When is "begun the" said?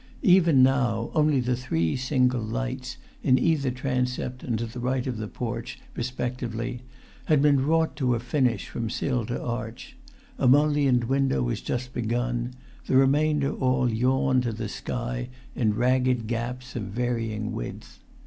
11.93-12.97